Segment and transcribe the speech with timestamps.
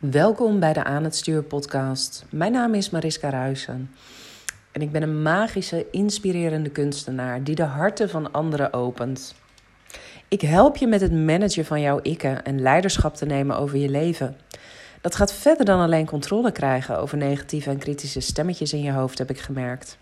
[0.00, 2.24] Welkom bij de Aan het Stuur podcast.
[2.30, 3.90] Mijn naam is Mariska Ruijsen
[4.72, 9.34] en ik ben een magische, inspirerende kunstenaar die de harten van anderen opent.
[10.28, 13.88] Ik help je met het managen van jouw ikken en leiderschap te nemen over je
[13.88, 14.36] leven.
[15.00, 19.18] Dat gaat verder dan alleen controle krijgen over negatieve en kritische stemmetjes in je hoofd,
[19.18, 19.98] heb ik gemerkt.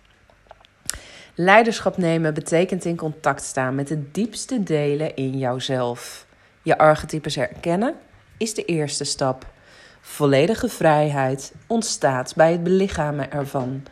[1.34, 6.26] Leiderschap nemen betekent in contact staan met de diepste delen in jouzelf.
[6.62, 7.94] Je archetypes herkennen
[8.36, 9.56] is de eerste stap.
[10.00, 13.82] Volledige vrijheid ontstaat bij het belichamen ervan.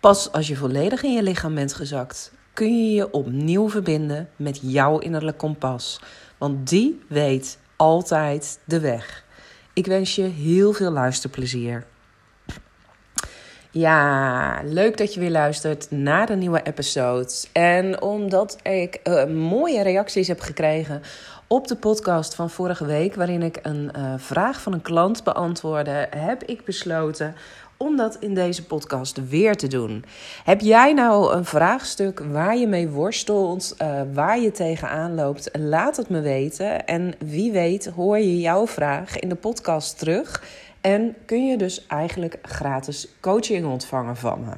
[0.00, 4.58] Pas als je volledig in je lichaam bent gezakt, kun je je opnieuw verbinden met
[4.62, 6.00] jouw innerlijk kompas.
[6.38, 9.24] Want die weet altijd de weg.
[9.72, 11.84] Ik wens je heel veel luisterplezier.
[13.70, 17.32] Ja, leuk dat je weer luistert naar de nieuwe episode.
[17.52, 21.02] En omdat ik uh, mooie reacties heb gekregen
[21.52, 26.06] op de podcast van vorige week, waarin ik een uh, vraag van een klant beantwoordde,
[26.10, 27.34] heb ik besloten
[27.76, 30.04] om dat in deze podcast weer te doen.
[30.44, 35.50] Heb jij nou een vraagstuk waar je mee worstelt, uh, waar je tegenaan loopt?
[35.58, 36.86] Laat het me weten.
[36.86, 40.42] En wie weet hoor je jouw vraag in de podcast terug.
[40.80, 44.54] En kun je dus eigenlijk gratis coaching ontvangen van me.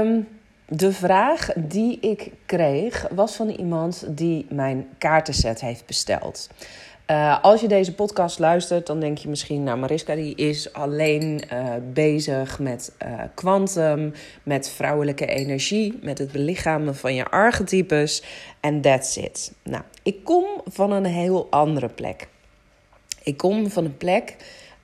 [0.00, 0.39] Um,
[0.72, 6.48] de vraag die ik kreeg was van iemand die mijn kaartenset heeft besteld.
[7.10, 11.42] Uh, als je deze podcast luistert, dan denk je misschien, nou Mariska die is alleen
[11.52, 12.92] uh, bezig met
[13.34, 18.22] kwantum, uh, met vrouwelijke energie, met het belichamen van je archetypes
[18.60, 19.52] en that's it.
[19.62, 22.28] Nou, ik kom van een heel andere plek.
[23.22, 24.36] Ik kom van een plek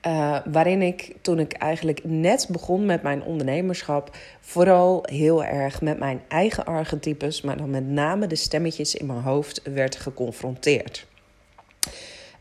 [0.05, 5.99] uh, waarin ik toen ik eigenlijk net begon met mijn ondernemerschap, vooral heel erg met
[5.99, 11.07] mijn eigen archetypes, maar dan met name de stemmetjes in mijn hoofd werd geconfronteerd.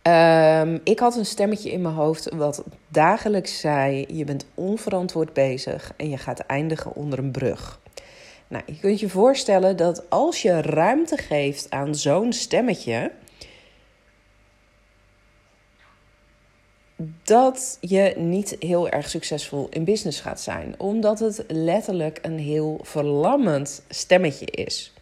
[0.03, 5.93] Um, ik had een stemmetje in mijn hoofd wat dagelijks zei: Je bent onverantwoord bezig
[5.97, 7.81] en je gaat eindigen onder een brug.
[8.49, 13.11] Nou, je kunt je voorstellen dat als je ruimte geeft aan zo'n stemmetje,
[17.23, 22.79] dat je niet heel erg succesvol in business gaat zijn, omdat het letterlijk een heel
[22.83, 24.93] verlammend stemmetje is.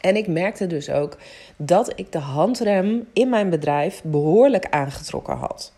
[0.00, 1.16] En ik merkte dus ook
[1.56, 5.72] dat ik de handrem in mijn bedrijf behoorlijk aangetrokken had.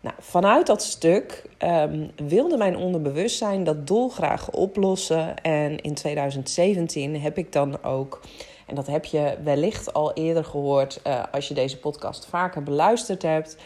[0.00, 5.36] Nou, vanuit dat stuk um, wilde mijn onderbewustzijn dat dolgraag oplossen.
[5.42, 8.20] En in 2017 heb ik dan ook,
[8.66, 13.22] en dat heb je wellicht al eerder gehoord uh, als je deze podcast vaker beluisterd
[13.22, 13.56] hebt,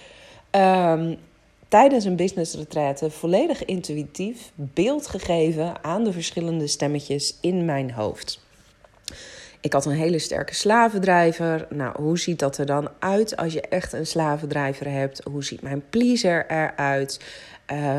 [0.58, 1.18] um,
[1.68, 8.40] tijdens een business retraite volledig intuïtief beeld gegeven aan de verschillende stemmetjes in mijn hoofd.
[9.60, 11.66] Ik had een hele sterke slavendrijver.
[11.70, 15.20] Nou, hoe ziet dat er dan uit als je echt een slavendrijver hebt?
[15.30, 17.20] Hoe ziet mijn pleaser eruit?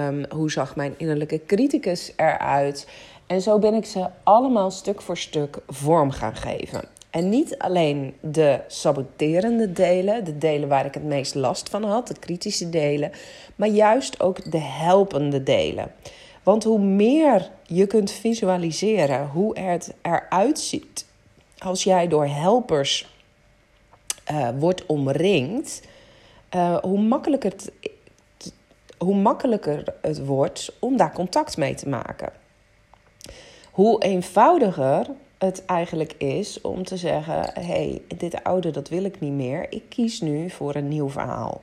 [0.07, 2.87] Um, hoe zag mijn innerlijke criticus eruit?
[3.27, 6.81] En zo ben ik ze allemaal stuk voor stuk vorm gaan geven.
[7.09, 12.07] En niet alleen de saboterende delen, de delen waar ik het meest last van had,
[12.07, 13.11] de kritische delen,
[13.55, 15.91] maar juist ook de helpende delen.
[16.43, 21.05] Want hoe meer je kunt visualiseren hoe het eruit ziet
[21.57, 23.07] als jij door helpers
[24.31, 25.81] uh, wordt omringd,
[26.55, 27.71] uh, hoe, makkelijker het,
[28.97, 32.31] hoe makkelijker het wordt om daar contact mee te maken.
[33.71, 35.07] Hoe eenvoudiger
[35.39, 39.65] het eigenlijk is om te zeggen: hé, hey, dit oude dat wil ik niet meer.
[39.69, 41.61] Ik kies nu voor een nieuw verhaal.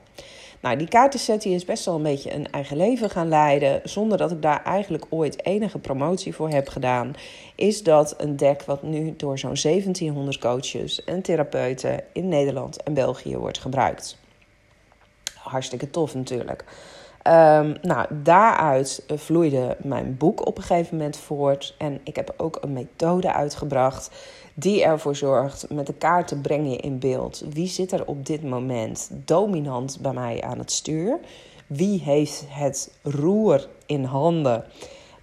[0.59, 3.81] Nou, die kaartenset die is best wel een beetje een eigen leven gaan leiden.
[3.83, 7.15] Zonder dat ik daar eigenlijk ooit enige promotie voor heb gedaan.
[7.55, 12.93] Is dat een deck wat nu door zo'n 1700 coaches en therapeuten in Nederland en
[12.93, 14.17] België wordt gebruikt.
[15.33, 16.65] Hartstikke tof natuurlijk.
[17.27, 21.75] Um, nou, daaruit vloeide mijn boek op een gegeven moment voort.
[21.77, 24.11] En ik heb ook een methode uitgebracht
[24.53, 27.43] die ervoor zorgt, met de kaarten breng je in beeld.
[27.53, 31.19] Wie zit er op dit moment dominant bij mij aan het stuur?
[31.67, 34.63] Wie heeft het roer in handen?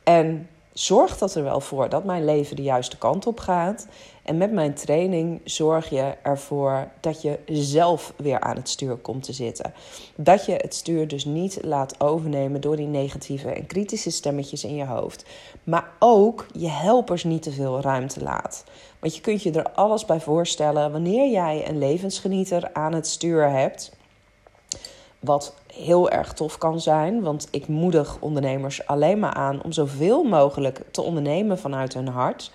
[0.03, 3.87] En zorgt dat er wel voor dat mijn leven de juiste kant op gaat.
[4.23, 9.23] En met mijn training zorg je ervoor dat je zelf weer aan het stuur komt
[9.23, 9.75] te zitten.
[10.17, 14.75] Dat je het stuur dus niet laat overnemen door die negatieve en kritische stemmetjes in
[14.75, 15.25] je hoofd.
[15.65, 18.65] Maar ook je helpers niet te veel ruimte laat.
[18.99, 23.50] Want je kunt je er alles bij voorstellen wanneer jij een levensgenieter aan het stuur
[23.50, 23.93] hebt.
[25.25, 27.23] Wat heel erg tof kan zijn.
[27.23, 32.53] Want ik moedig ondernemers alleen maar aan om zoveel mogelijk te ondernemen vanuit hun hart.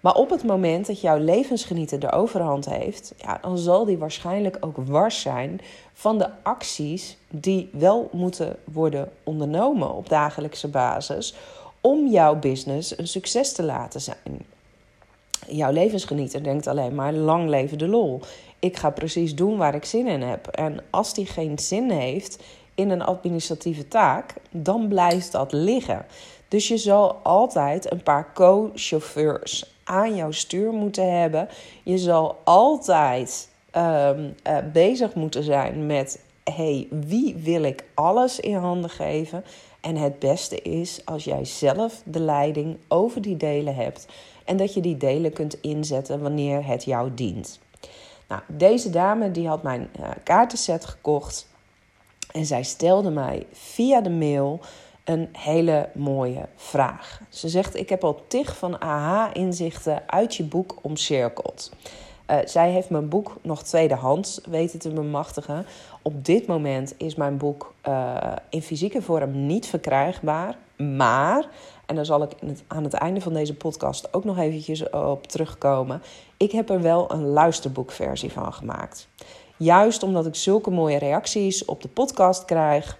[0.00, 4.56] Maar op het moment dat jouw levensgenieten de overhand heeft, ja, dan zal die waarschijnlijk
[4.60, 5.60] ook wars zijn
[5.92, 11.34] van de acties die wel moeten worden ondernomen op dagelijkse basis
[11.80, 14.46] om jouw business een succes te laten zijn.
[15.48, 18.20] Jouw levensgenieter denkt alleen maar lang leven de lol.
[18.58, 20.46] Ik ga precies doen waar ik zin in heb.
[20.46, 22.42] En als die geen zin heeft
[22.74, 26.06] in een administratieve taak, dan blijft dat liggen.
[26.48, 31.48] Dus je zal altijd een paar co-chauffeurs aan jouw stuur moeten hebben.
[31.82, 38.54] Je zal altijd um, uh, bezig moeten zijn met: hey, wie wil ik alles in
[38.54, 39.44] handen geven?
[39.80, 44.06] En het beste is als jij zelf de leiding over die delen hebt
[44.48, 47.60] en dat je die delen kunt inzetten wanneer het jou dient.
[48.28, 51.48] Nou, deze dame die had mijn uh, kaartenset gekocht
[52.32, 54.60] en zij stelde mij via de mail
[55.04, 57.20] een hele mooie vraag.
[57.28, 61.72] Ze zegt: Ik heb al tig van aha-inzichten uit je boek omcirkeld.
[62.30, 65.66] Uh, zij heeft mijn boek nog tweedehands weten te bemachtigen.
[66.02, 68.16] Op dit moment is mijn boek uh,
[68.50, 70.56] in fysieke vorm niet verkrijgbaar.
[70.78, 71.48] Maar,
[71.86, 72.30] en daar zal ik
[72.66, 76.02] aan het einde van deze podcast ook nog eventjes op terugkomen.
[76.36, 79.08] Ik heb er wel een luisterboekversie van gemaakt.
[79.56, 82.98] Juist omdat ik zulke mooie reacties op de podcast krijg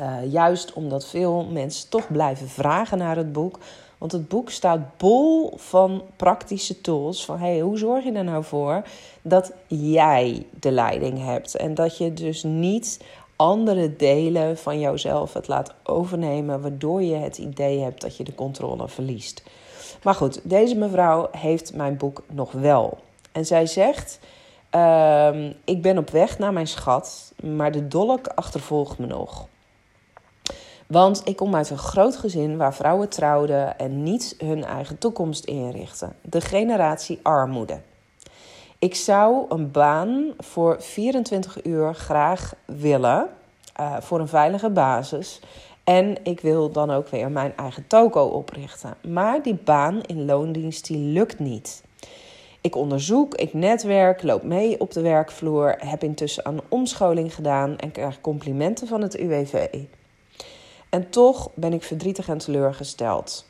[0.00, 3.58] uh, juist omdat veel mensen toch blijven vragen naar het boek.
[3.98, 7.24] Want het boek staat bol van praktische tools.
[7.24, 8.82] Van hey, hoe zorg je er nou voor
[9.22, 11.56] dat jij de leiding hebt?
[11.56, 13.04] En dat je dus niet
[13.40, 18.34] andere delen van jouzelf het laat overnemen, waardoor je het idee hebt dat je de
[18.34, 19.42] controle verliest.
[20.02, 22.98] Maar goed, deze mevrouw heeft mijn boek nog wel.
[23.32, 24.20] En zij zegt:
[24.74, 29.46] uh, Ik ben op weg naar mijn schat, maar de dolk achtervolgt me nog.
[30.86, 35.44] Want ik kom uit een groot gezin waar vrouwen trouwden en niet hun eigen toekomst
[35.44, 36.16] inrichten.
[36.22, 37.80] De generatie armoede.
[38.80, 43.28] Ik zou een baan voor 24 uur graag willen,
[43.80, 45.40] uh, voor een veilige basis.
[45.84, 48.94] En ik wil dan ook weer mijn eigen toko oprichten.
[49.08, 51.82] Maar die baan in loondienst die lukt niet.
[52.60, 57.92] Ik onderzoek, ik netwerk, loop mee op de werkvloer, heb intussen een omscholing gedaan en
[57.92, 59.68] krijg complimenten van het UWV.
[60.88, 63.49] En toch ben ik verdrietig en teleurgesteld.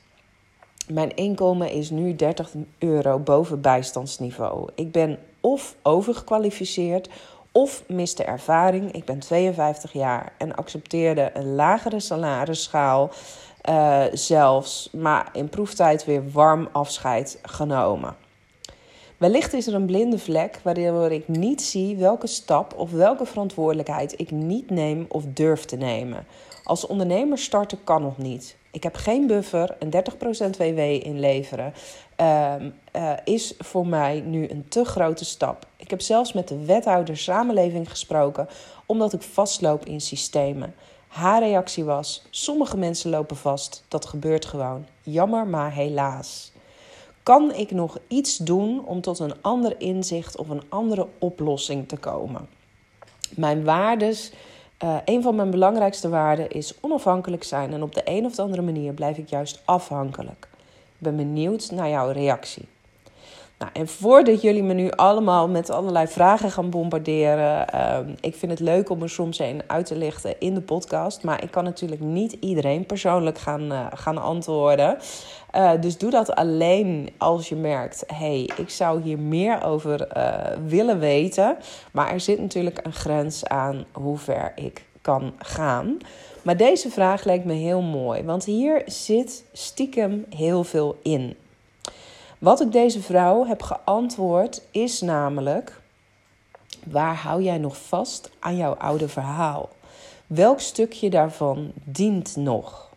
[0.92, 4.68] Mijn inkomen is nu 30 euro boven bijstandsniveau.
[4.74, 7.08] Ik ben of overgekwalificeerd
[7.52, 8.92] of miste ervaring.
[8.92, 13.10] Ik ben 52 jaar en accepteerde een lagere salarisschaal
[13.68, 18.16] uh, zelfs, maar in proeftijd weer warm afscheid genomen.
[19.16, 24.20] Wellicht is er een blinde vlek waardoor ik niet zie welke stap of welke verantwoordelijkheid
[24.20, 26.26] ik niet neem of durf te nemen.
[26.70, 28.56] Als ondernemer starten kan nog niet.
[28.70, 29.90] Ik heb geen buffer, een
[30.54, 31.72] 30% WW inleveren
[32.20, 32.54] uh,
[32.96, 35.66] uh, is voor mij nu een te grote stap.
[35.76, 38.48] Ik heb zelfs met de wethouder samenleving gesproken,
[38.86, 40.74] omdat ik vastloop in systemen.
[41.08, 44.86] Haar reactie was: sommige mensen lopen vast, dat gebeurt gewoon.
[45.02, 46.52] Jammer, maar helaas.
[47.22, 51.96] Kan ik nog iets doen om tot een ander inzicht of een andere oplossing te
[51.96, 52.48] komen?
[53.30, 54.32] Mijn waardes
[54.84, 58.62] uh, een van mijn belangrijkste waarden is onafhankelijk zijn en op de een of andere
[58.62, 60.48] manier blijf ik juist afhankelijk.
[60.98, 62.68] Ik ben benieuwd naar jouw reactie.
[63.60, 68.52] Nou, en voordat jullie me nu allemaal met allerlei vragen gaan bombarderen, uh, ik vind
[68.52, 71.64] het leuk om er soms een uit te lichten in de podcast, maar ik kan
[71.64, 74.98] natuurlijk niet iedereen persoonlijk gaan, uh, gaan antwoorden.
[75.54, 80.08] Uh, dus doe dat alleen als je merkt: hey, ik zou hier meer over
[80.66, 81.56] willen weten.
[81.92, 85.96] Maar er zit natuurlijk een grens aan hoe ver ik kan gaan.
[86.42, 91.36] Maar deze vraag lijkt me heel mooi, want hier zit stiekem heel veel in.
[92.40, 95.80] Wat ik deze vrouw heb geantwoord is namelijk:
[96.86, 99.68] waar hou jij nog vast aan jouw oude verhaal?
[100.26, 102.90] Welk stukje daarvan dient nog?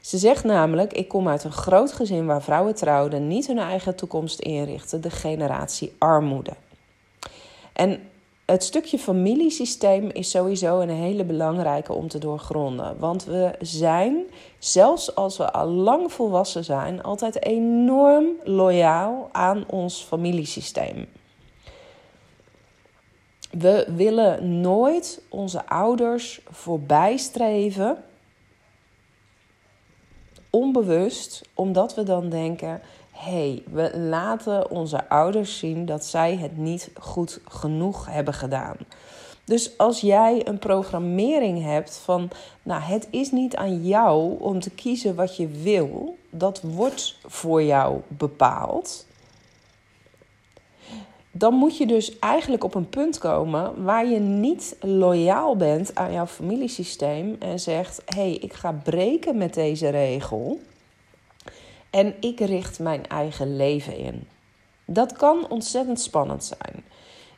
[0.00, 3.96] Ze zegt namelijk: Ik kom uit een groot gezin waar vrouwen trouwden, niet hun eigen
[3.96, 6.52] toekomst inrichten, de generatie armoede.
[7.72, 8.00] En
[8.44, 12.98] het stukje familiesysteem is sowieso een hele belangrijke om te doorgronden.
[12.98, 14.24] Want we zijn,
[14.58, 21.06] zelfs als we al lang volwassen zijn, altijd enorm loyaal aan ons familiesysteem.
[23.50, 28.04] We willen nooit onze ouders voorbijstreven,
[30.50, 32.80] onbewust, omdat we dan denken:
[33.22, 38.76] hey, we laten onze ouders zien dat zij het niet goed genoeg hebben gedaan.
[39.44, 42.30] Dus als jij een programmering hebt van,
[42.62, 47.62] nou, het is niet aan jou om te kiezen wat je wil, dat wordt voor
[47.62, 49.06] jou bepaald.
[51.30, 56.12] Dan moet je dus eigenlijk op een punt komen waar je niet loyaal bent aan
[56.12, 60.60] jouw familiesysteem en zegt: hé, hey, ik ga breken met deze regel
[61.92, 64.28] en ik richt mijn eigen leven in.
[64.84, 66.84] Dat kan ontzettend spannend zijn.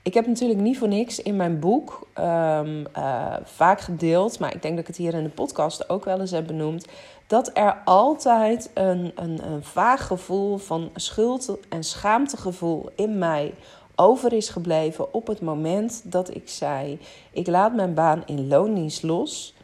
[0.03, 4.63] Ik heb natuurlijk niet voor niks in mijn boek um, uh, vaak gedeeld, maar ik
[4.63, 6.87] denk dat ik het hier in de podcast ook wel eens heb benoemd,
[7.27, 13.55] dat er altijd een, een, een vaag gevoel van schuld en schaamtegevoel in mij
[13.95, 16.99] over is gebleven op het moment dat ik zei:
[17.33, 19.55] ik laat mijn baan in loondienst los.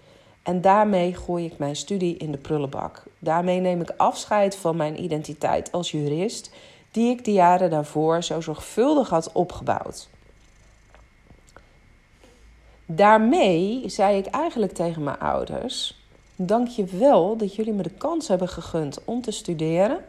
[0.42, 3.02] En daarmee gooi ik mijn studie in de prullenbak.
[3.18, 6.50] Daarmee neem ik afscheid van mijn identiteit als jurist,
[6.90, 10.08] die ik de jaren daarvoor zo zorgvuldig had opgebouwd.
[12.86, 16.04] Daarmee zei ik eigenlijk tegen mijn ouders:
[16.36, 20.04] Dank je wel dat jullie me de kans hebben gegund om te studeren.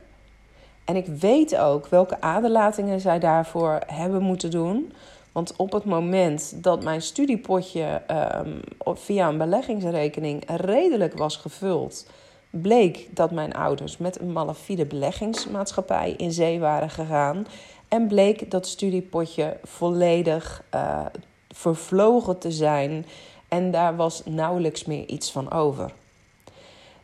[0.85, 4.93] En ik weet ook welke aderlatingen zij daarvoor hebben moeten doen.
[5.31, 8.01] Want op het moment dat mijn studiepotje
[8.45, 8.61] um,
[8.95, 12.05] via een beleggingsrekening redelijk was gevuld,
[12.50, 17.47] bleek dat mijn ouders met een malafide beleggingsmaatschappij in zee waren gegaan.
[17.88, 21.05] En bleek dat studiepotje volledig uh,
[21.50, 23.05] vervlogen te zijn
[23.47, 25.93] en daar was nauwelijks meer iets van over.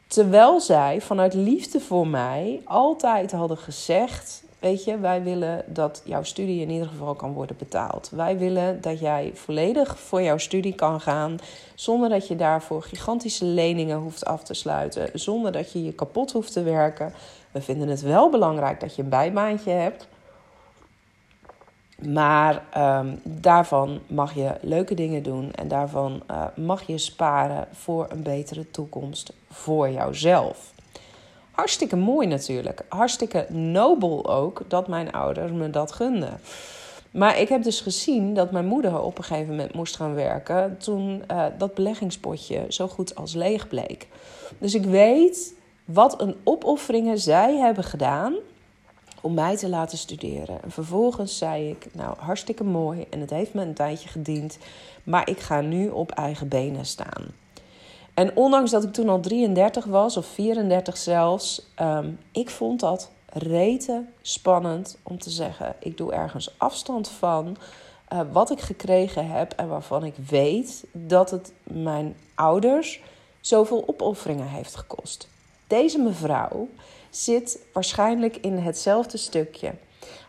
[0.08, 6.24] Terwijl zij vanuit liefde voor mij altijd hadden gezegd: Weet je, wij willen dat jouw
[6.24, 8.10] studie in ieder geval kan worden betaald.
[8.10, 11.38] Wij willen dat jij volledig voor jouw studie kan gaan.
[11.76, 15.10] Zonder dat je daarvoor gigantische leningen hoeft af te sluiten.
[15.14, 17.14] Zonder dat je je kapot hoeft te werken.
[17.52, 20.08] We vinden het wel belangrijk dat je een bijbaantje hebt.
[22.06, 28.08] Maar um, daarvan mag je leuke dingen doen en daarvan uh, mag je sparen voor
[28.10, 30.74] een betere toekomst voor jouzelf.
[31.58, 32.82] Hartstikke mooi natuurlijk.
[32.90, 36.40] Hartstikke nobel ook dat mijn ouders me dat gunden.
[37.12, 40.78] Maar ik heb dus gezien dat mijn moeder op een gegeven moment moest gaan werken
[40.78, 44.08] toen uh, dat beleggingspotje zo goed als leeg bleek.
[44.58, 45.54] Dus ik weet
[45.86, 48.36] wat een opofferingen zij hebben gedaan
[49.22, 50.64] om mij te laten studeren.
[50.64, 54.58] En vervolgens zei ik, nou hartstikke mooi en het heeft me een tijdje gediend,
[55.04, 57.26] maar ik ga nu op eigen benen staan.
[58.18, 63.12] En ondanks dat ik toen al 33 was, of 34 zelfs, um, ik vond dat
[63.26, 67.58] rete spannend om te zeggen: ik doe ergens afstand van
[68.14, 73.02] uh, wat ik gekregen heb en waarvan ik weet dat het mijn ouders
[73.42, 75.28] zoveel opofferingen heeft gekost.
[75.68, 76.68] Deze mevrouw
[77.10, 79.74] zit waarschijnlijk in hetzelfde stukje.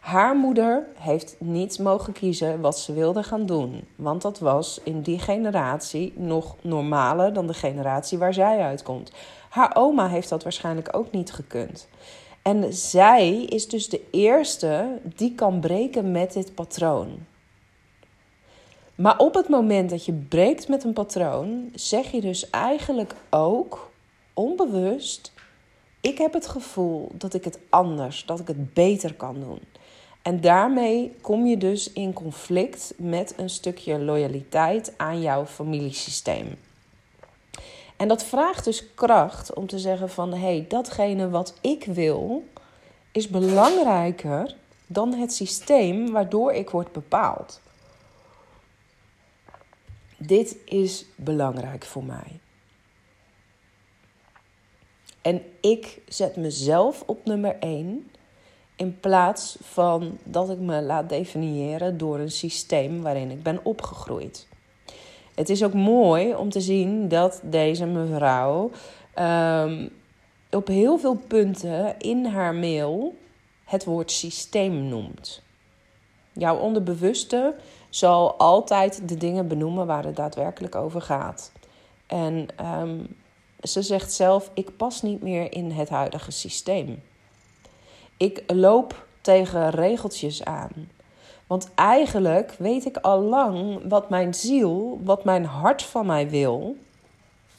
[0.08, 5.00] Haar moeder heeft niet mogen kiezen wat ze wilde gaan doen, want dat was in
[5.00, 9.12] die generatie nog normaler dan de generatie waar zij uitkomt.
[9.48, 11.88] Haar oma heeft dat waarschijnlijk ook niet gekund.
[12.42, 17.26] En zij is dus de eerste die kan breken met dit patroon.
[18.94, 23.90] Maar op het moment dat je breekt met een patroon, zeg je dus eigenlijk ook
[24.34, 25.32] onbewust:
[26.00, 29.60] ik heb het gevoel dat ik het anders, dat ik het beter kan doen.
[30.28, 36.58] En daarmee kom je dus in conflict met een stukje loyaliteit aan jouw familiesysteem.
[37.96, 42.44] En dat vraagt dus kracht om te zeggen van hé, hey, datgene wat ik wil
[43.12, 44.56] is belangrijker
[44.86, 47.60] dan het systeem waardoor ik word bepaald.
[50.16, 52.40] Dit is belangrijk voor mij.
[55.22, 58.10] En ik zet mezelf op nummer 1
[58.78, 64.46] in plaats van dat ik me laat definiëren door een systeem waarin ik ben opgegroeid.
[65.34, 68.70] Het is ook mooi om te zien dat deze mevrouw
[69.18, 69.90] um,
[70.50, 73.14] op heel veel punten in haar mail
[73.64, 75.42] het woord systeem noemt.
[76.32, 77.54] Jouw onderbewuste
[77.88, 81.52] zal altijd de dingen benoemen waar het daadwerkelijk over gaat.
[82.06, 82.46] En
[82.80, 83.16] um,
[83.62, 87.02] ze zegt zelf: Ik pas niet meer in het huidige systeem.
[88.18, 90.90] Ik loop tegen regeltjes aan.
[91.46, 96.76] Want eigenlijk weet ik al lang wat mijn ziel, wat mijn hart van mij wil.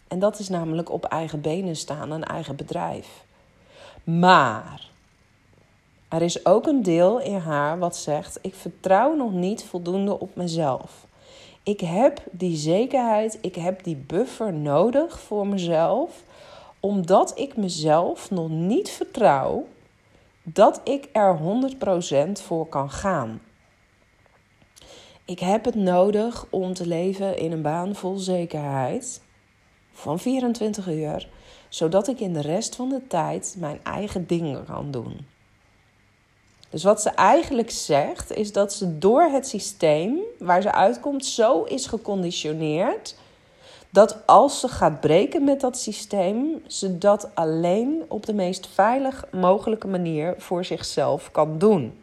[0.08, 3.24] En dat is namelijk op eigen benen staan, een eigen bedrijf.
[4.04, 4.89] Maar
[6.08, 10.36] er is ook een deel in haar wat zegt: Ik vertrouw nog niet voldoende op
[10.36, 11.06] mezelf.
[11.63, 16.24] Ik heb die zekerheid, ik heb die buffer nodig voor mezelf,
[16.80, 19.66] omdat ik mezelf nog niet vertrouw
[20.53, 21.39] dat ik er
[22.27, 23.41] 100% voor kan gaan.
[25.25, 29.22] ik heb het nodig om te leven in een baan vol zekerheid
[29.94, 31.29] van 24 uur,
[31.70, 35.27] zodat ik in de rest van de tijd mijn eigen dingen kan doen.
[36.70, 41.63] Dus wat ze eigenlijk zegt, is dat ze door het systeem waar ze uitkomt zo
[41.63, 43.15] is geconditioneerd
[43.89, 49.25] dat als ze gaat breken met dat systeem, ze dat alleen op de meest veilig
[49.31, 52.00] mogelijke manier voor zichzelf kan doen.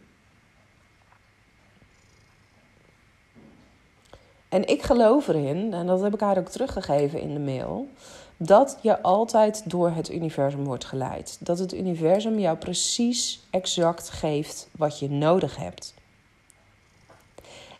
[4.48, 7.88] En ik geloof erin, en dat heb ik haar ook teruggegeven in de mail,
[8.36, 11.38] dat je altijd door het universum wordt geleid.
[11.40, 15.94] Dat het universum jou precies exact geeft wat je nodig hebt.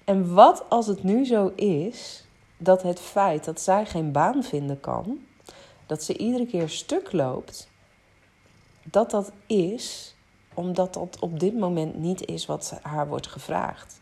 [0.05, 2.26] En wat als het nu zo is
[2.57, 5.19] dat het feit dat zij geen baan vinden kan,
[5.87, 7.69] dat ze iedere keer stuk loopt,
[8.83, 10.15] dat dat is
[10.55, 14.01] omdat dat op dit moment niet is wat haar wordt gevraagd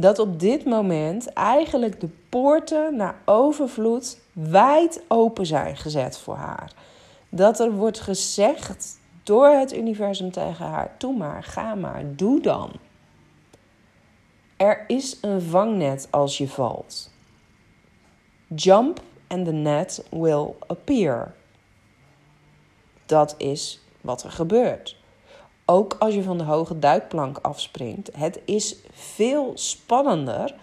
[0.00, 6.72] dat op dit moment eigenlijk de poorten naar overvloed wijd open zijn gezet voor haar.
[7.28, 12.70] Dat er wordt gezegd door het universum tegen haar: Doe maar, ga maar, doe dan.
[14.60, 17.10] Er is een vangnet als je valt.
[18.54, 21.34] Jump and the net will appear.
[23.06, 24.96] Dat is wat er gebeurt.
[25.64, 28.10] Ook als je van de hoge duikplank afspringt.
[28.16, 30.54] Het is veel spannender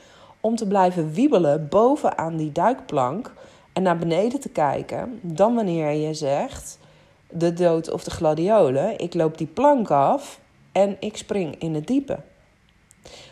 [0.41, 3.33] om te blijven wiebelen bovenaan die duikplank
[3.73, 6.79] en naar beneden te kijken dan wanneer je zegt
[7.29, 8.99] de dood of de gladiolen.
[8.99, 10.39] Ik loop die plank af
[10.71, 12.19] en ik spring in het diepe.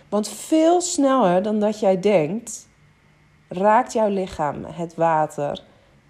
[0.09, 2.67] Want veel sneller dan dat jij denkt,
[3.47, 5.63] raakt jouw lichaam het water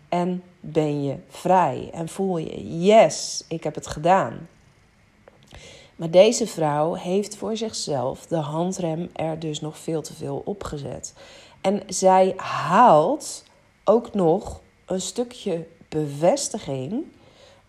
[0.09, 4.47] en ben je vrij en voel je: yes, ik heb het gedaan.
[5.95, 11.13] Maar deze vrouw heeft voor zichzelf de handrem er dus nog veel te veel opgezet.
[11.61, 13.43] En zij haalt
[13.83, 17.03] ook nog een stukje bevestiging,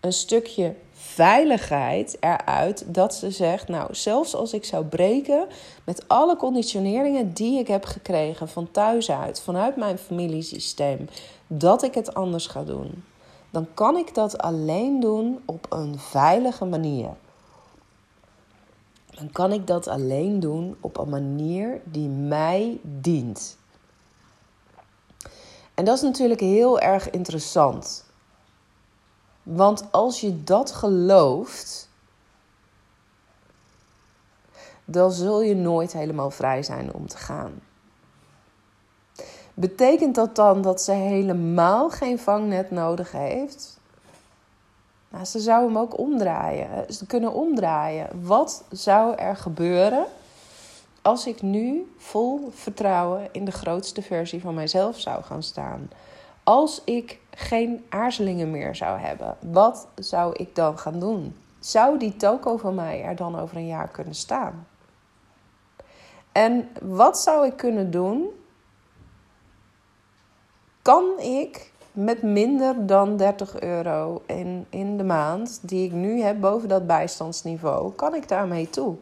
[0.07, 5.47] een stukje veiligheid eruit dat ze zegt: Nou, zelfs als ik zou breken
[5.83, 11.09] met alle conditioneringen die ik heb gekregen van thuis uit, vanuit mijn familiesysteem,
[11.47, 13.03] dat ik het anders ga doen,
[13.49, 17.09] dan kan ik dat alleen doen op een veilige manier
[19.17, 23.57] dan kan ik dat alleen doen op een manier die mij dient.
[25.73, 28.05] En dat is natuurlijk heel erg interessant.
[29.49, 31.89] Want als je dat gelooft,
[34.85, 37.61] dan zul je nooit helemaal vrij zijn om te gaan.
[39.53, 43.79] Betekent dat dan dat ze helemaal geen vangnet nodig heeft?
[45.09, 46.93] Nou, ze zou hem ook omdraaien.
[46.93, 48.23] Ze kunnen omdraaien.
[48.23, 50.05] Wat zou er gebeuren
[51.01, 55.89] als ik nu vol vertrouwen in de grootste versie van mijzelf zou gaan staan?
[56.43, 61.35] Als ik geen aarzelingen meer zou hebben, wat zou ik dan gaan doen?
[61.59, 64.67] Zou die toko van mij er dan over een jaar kunnen staan?
[66.31, 68.29] En wat zou ik kunnen doen?
[70.81, 76.39] Kan ik met minder dan 30 euro in, in de maand, die ik nu heb
[76.41, 78.95] boven dat bijstandsniveau, kan ik daarmee toe?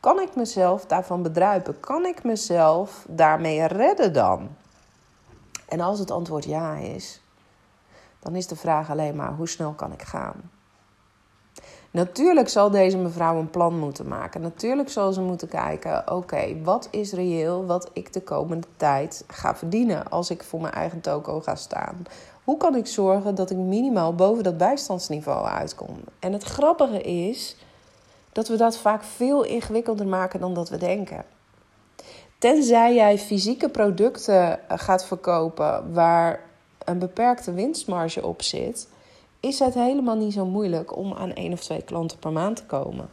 [0.00, 1.80] Kan ik mezelf daarvan bedruipen?
[1.80, 4.48] Kan ik mezelf daarmee redden dan?
[5.68, 7.20] En als het antwoord ja is,
[8.20, 10.50] dan is de vraag alleen maar hoe snel kan ik gaan?
[11.92, 14.40] Natuurlijk zal deze mevrouw een plan moeten maken.
[14.40, 19.56] Natuurlijk zal ze moeten kijken: oké, wat is reëel wat ik de komende tijd ga
[19.56, 22.02] verdienen als ik voor mijn eigen toko ga staan?
[22.44, 25.96] Hoe kan ik zorgen dat ik minimaal boven dat bijstandsniveau uitkom?
[26.18, 27.56] En het grappige is
[28.32, 31.24] dat we dat vaak veel ingewikkelder maken dan dat we denken.
[32.38, 36.40] Tenzij jij fysieke producten eh, gaat verkopen waar
[36.84, 38.88] een beperkte winstmarge op zit,
[39.40, 42.64] is het helemaal niet zo moeilijk om aan één of twee klanten per maand te
[42.64, 43.08] komen.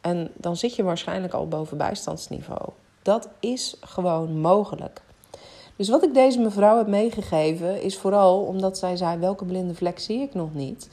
[0.00, 2.68] En dan zit je waarschijnlijk al boven bijstandsniveau.
[3.02, 5.00] Dat is gewoon mogelijk.
[5.76, 9.98] Dus wat ik deze mevrouw heb meegegeven is vooral omdat zij zei: welke blinde vlek
[9.98, 10.88] zie ik nog niet?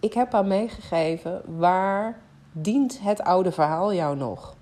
[0.00, 2.20] Ik heb haar meegegeven waar
[2.52, 4.56] dient het oude verhaal jou nog?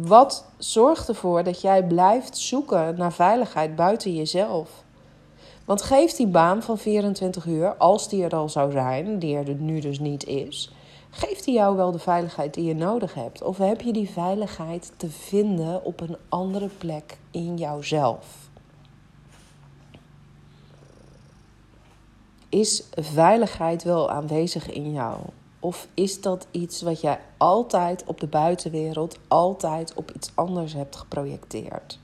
[0.00, 4.84] Wat zorgt ervoor dat jij blijft zoeken naar veiligheid buiten jezelf?
[5.64, 9.54] Want geeft die baan van 24 uur, als die er al zou zijn, die er
[9.54, 10.72] nu dus niet is,
[11.10, 13.42] geeft die jou wel de veiligheid die je nodig hebt?
[13.42, 18.48] Of heb je die veiligheid te vinden op een andere plek in jouzelf?
[22.48, 25.18] Is veiligheid wel aanwezig in jou?
[25.66, 30.96] Of is dat iets wat jij altijd op de buitenwereld, altijd op iets anders hebt
[30.96, 31.98] geprojecteerd?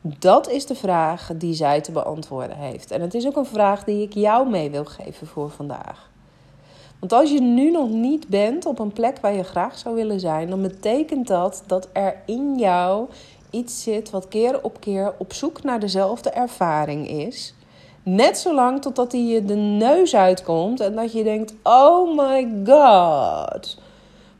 [0.00, 2.90] Dat is de vraag die zij te beantwoorden heeft.
[2.90, 6.10] En het is ook een vraag die ik jou mee wil geven voor vandaag.
[6.98, 10.20] Want als je nu nog niet bent op een plek waar je graag zou willen
[10.20, 13.08] zijn, dan betekent dat dat er in jou
[13.50, 17.54] iets zit wat keer op keer op zoek naar dezelfde ervaring is.
[18.02, 23.78] Net zolang totdat hij je de neus uitkomt en dat je denkt: oh my god.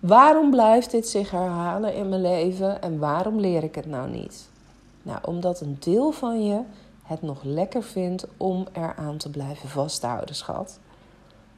[0.01, 4.49] Waarom blijft dit zich herhalen in mijn leven en waarom leer ik het nou niet?
[5.03, 6.61] Nou, omdat een deel van je
[7.03, 10.79] het nog lekker vindt om eraan te blijven vasthouden, schat.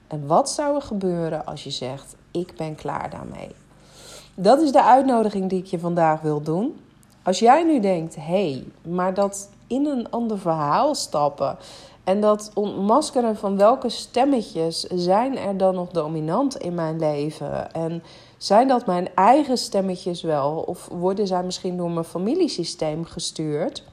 [0.06, 3.50] En wat zou er gebeuren als je zegt: Ik ben klaar daarmee?
[4.34, 6.80] Dat is de uitnodiging die ik je vandaag wil doen.
[7.22, 11.56] Als jij nu denkt: hé, hey, maar dat in een ander verhaal stappen
[12.04, 17.72] en dat ontmaskeren van welke stemmetjes zijn er dan nog dominant in mijn leven?
[17.72, 18.02] En
[18.36, 20.64] zijn dat mijn eigen stemmetjes wel?
[20.66, 23.84] Of worden zij misschien door mijn familiesysteem gestuurd?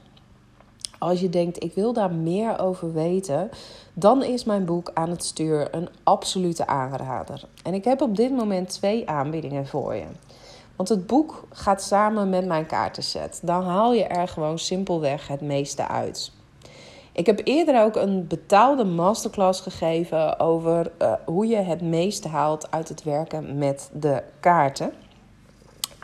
[0.98, 3.50] Als je denkt, ik wil daar meer over weten,
[3.94, 7.44] dan is mijn boek aan het stuur een absolute aanrader.
[7.62, 10.06] En ik heb op dit moment twee aanbiedingen voor je.
[10.76, 13.40] Want het boek gaat samen met mijn kaartenset.
[13.42, 16.32] Dan haal je er gewoon simpelweg het meeste uit.
[17.12, 22.70] Ik heb eerder ook een betaalde masterclass gegeven over uh, hoe je het meeste haalt
[22.70, 24.92] uit het werken met de kaarten.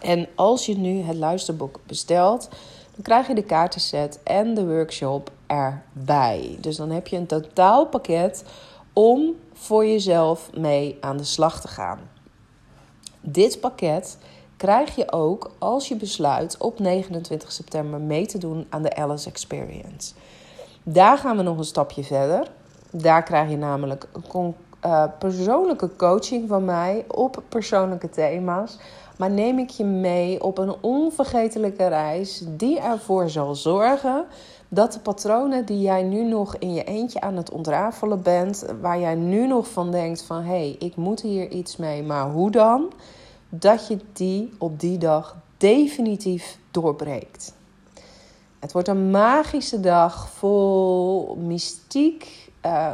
[0.01, 2.49] En als je nu het luisterboek bestelt,
[2.95, 6.57] dan krijg je de kaartenset en de workshop erbij.
[6.61, 8.45] Dus dan heb je een totaalpakket
[8.92, 12.01] om voor jezelf mee aan de slag te gaan.
[13.21, 14.19] Dit pakket
[14.57, 19.29] krijg je ook als je besluit op 29 september mee te doen aan de Alice
[19.29, 20.14] Experience.
[20.88, 22.51] Daar gaan we nog een stapje verder.
[22.90, 24.09] Daar krijg je namelijk
[24.85, 28.79] uh, persoonlijke coaching van mij op persoonlijke thema's.
[29.18, 34.25] Maar neem ik je mee op een onvergetelijke reis die ervoor zal zorgen
[34.68, 39.01] dat de patronen die jij nu nog in je eentje aan het ontrafelen bent, waar
[39.01, 42.51] jij nu nog van denkt van hé, hey, ik moet hier iets mee, maar hoe
[42.51, 42.92] dan?
[43.49, 47.55] Dat je die op die dag definitief doorbreekt.
[48.66, 52.50] Het wordt een magische dag vol mystiek,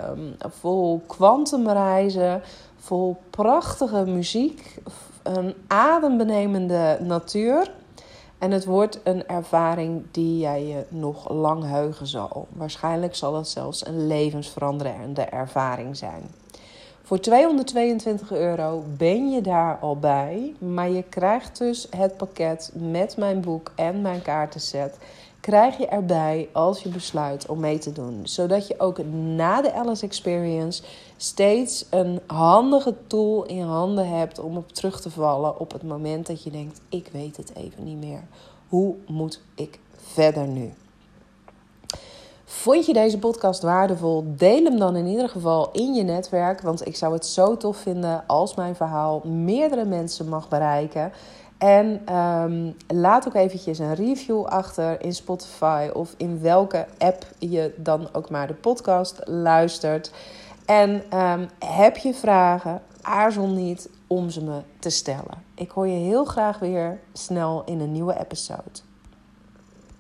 [0.09, 2.43] um, vol kwantumreizen,
[2.77, 4.79] vol prachtige muziek,
[5.23, 7.71] een adembenemende natuur.
[8.39, 12.47] En het wordt een ervaring die jij je nog lang heugen zal.
[12.53, 16.23] Waarschijnlijk zal het zelfs een levensveranderende ervaring zijn.
[17.03, 20.55] Voor 222 euro ben je daar al bij.
[20.59, 24.99] Maar je krijgt dus het pakket met mijn boek en mijn kaartenset
[25.43, 28.21] krijg je erbij als je besluit om mee te doen.
[28.23, 30.83] Zodat je ook na de Alice Experience
[31.17, 36.27] steeds een handige tool in handen hebt om op terug te vallen op het moment
[36.27, 38.23] dat je denkt: ik weet het even niet meer.
[38.69, 40.73] Hoe moet ik verder nu?
[42.45, 44.25] Vond je deze podcast waardevol?
[44.37, 46.61] Deel hem dan in ieder geval in je netwerk.
[46.61, 51.13] Want ik zou het zo tof vinden als mijn verhaal meerdere mensen mag bereiken.
[51.63, 57.75] En um, laat ook eventjes een review achter in Spotify of in welke app je
[57.77, 60.13] dan ook maar de podcast luistert.
[60.67, 65.43] En um, heb je vragen, aarzel niet om ze me te stellen.
[65.55, 68.81] Ik hoor je heel graag weer snel in een nieuwe episode.